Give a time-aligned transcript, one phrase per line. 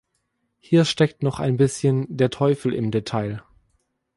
[0.57, 3.43] Hier steckt noch ein bisschen der Teufel im Detail.